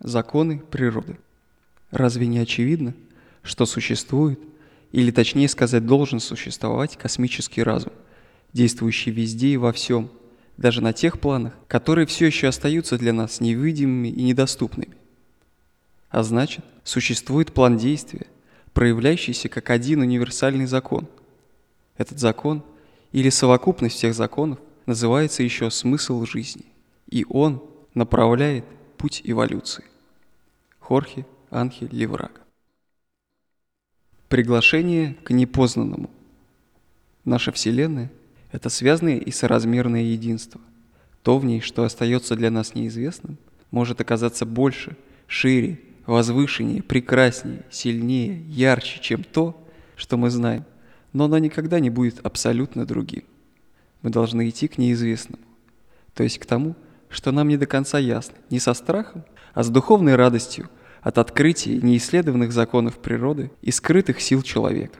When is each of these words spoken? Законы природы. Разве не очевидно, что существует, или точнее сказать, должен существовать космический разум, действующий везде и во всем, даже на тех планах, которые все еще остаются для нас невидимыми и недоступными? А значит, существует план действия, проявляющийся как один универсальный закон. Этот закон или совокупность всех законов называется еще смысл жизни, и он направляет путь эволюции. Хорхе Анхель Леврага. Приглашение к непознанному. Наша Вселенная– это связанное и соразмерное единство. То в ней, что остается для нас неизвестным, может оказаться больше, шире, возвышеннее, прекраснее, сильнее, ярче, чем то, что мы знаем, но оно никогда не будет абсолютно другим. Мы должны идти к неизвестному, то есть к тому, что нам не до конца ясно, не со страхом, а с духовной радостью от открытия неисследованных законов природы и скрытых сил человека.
Законы 0.00 0.62
природы. 0.70 1.18
Разве 1.90 2.26
не 2.26 2.38
очевидно, 2.38 2.94
что 3.42 3.66
существует, 3.66 4.40
или 4.92 5.10
точнее 5.10 5.48
сказать, 5.48 5.84
должен 5.84 6.20
существовать 6.20 6.96
космический 6.96 7.62
разум, 7.62 7.92
действующий 8.54 9.10
везде 9.10 9.48
и 9.48 9.56
во 9.58 9.72
всем, 9.72 10.10
даже 10.56 10.80
на 10.80 10.94
тех 10.94 11.20
планах, 11.20 11.52
которые 11.68 12.06
все 12.06 12.26
еще 12.26 12.48
остаются 12.48 12.96
для 12.96 13.12
нас 13.12 13.40
невидимыми 13.40 14.08
и 14.08 14.22
недоступными? 14.22 14.96
А 16.08 16.22
значит, 16.22 16.64
существует 16.82 17.52
план 17.52 17.76
действия, 17.76 18.26
проявляющийся 18.72 19.50
как 19.50 19.68
один 19.68 20.00
универсальный 20.00 20.66
закон. 20.66 21.08
Этот 21.98 22.18
закон 22.18 22.64
или 23.12 23.28
совокупность 23.28 23.96
всех 23.96 24.14
законов 24.14 24.58
называется 24.86 25.42
еще 25.42 25.70
смысл 25.70 26.24
жизни, 26.24 26.64
и 27.10 27.26
он 27.28 27.62
направляет 27.94 28.64
путь 28.96 29.20
эволюции. 29.24 29.84
Хорхе 30.90 31.24
Анхель 31.50 31.88
Леврага. 31.92 32.40
Приглашение 34.28 35.14
к 35.22 35.30
непознанному. 35.30 36.10
Наша 37.24 37.52
Вселенная– 37.52 38.10
это 38.50 38.70
связанное 38.70 39.18
и 39.18 39.30
соразмерное 39.30 40.02
единство. 40.02 40.60
То 41.22 41.38
в 41.38 41.44
ней, 41.44 41.60
что 41.60 41.84
остается 41.84 42.34
для 42.34 42.50
нас 42.50 42.74
неизвестным, 42.74 43.38
может 43.70 44.00
оказаться 44.00 44.44
больше, 44.44 44.96
шире, 45.28 45.78
возвышеннее, 46.06 46.82
прекраснее, 46.82 47.62
сильнее, 47.70 48.42
ярче, 48.48 48.98
чем 49.00 49.22
то, 49.22 49.64
что 49.94 50.16
мы 50.16 50.28
знаем, 50.28 50.64
но 51.12 51.26
оно 51.26 51.38
никогда 51.38 51.78
не 51.78 51.90
будет 51.90 52.18
абсолютно 52.26 52.84
другим. 52.84 53.22
Мы 54.02 54.10
должны 54.10 54.48
идти 54.48 54.66
к 54.66 54.76
неизвестному, 54.76 55.44
то 56.14 56.24
есть 56.24 56.40
к 56.40 56.46
тому, 56.46 56.74
что 57.08 57.30
нам 57.30 57.46
не 57.46 57.56
до 57.56 57.66
конца 57.66 58.00
ясно, 58.00 58.34
не 58.50 58.58
со 58.58 58.74
страхом, 58.74 59.22
а 59.54 59.62
с 59.62 59.70
духовной 59.70 60.16
радостью 60.16 60.68
от 61.02 61.18
открытия 61.18 61.76
неисследованных 61.76 62.52
законов 62.52 62.98
природы 62.98 63.50
и 63.62 63.70
скрытых 63.70 64.20
сил 64.20 64.42
человека. 64.42 64.98